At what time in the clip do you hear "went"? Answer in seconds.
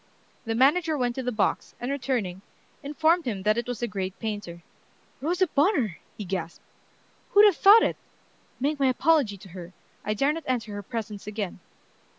0.97-1.13